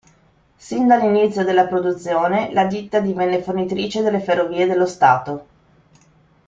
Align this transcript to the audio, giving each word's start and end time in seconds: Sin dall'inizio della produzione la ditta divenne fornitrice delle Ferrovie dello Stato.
Sin 0.57 0.87
dall'inizio 0.87 1.43
della 1.43 1.67
produzione 1.67 2.51
la 2.53 2.65
ditta 2.65 2.99
divenne 2.99 3.39
fornitrice 3.43 4.01
delle 4.01 4.19
Ferrovie 4.19 4.65
dello 4.65 4.87
Stato. 4.87 5.45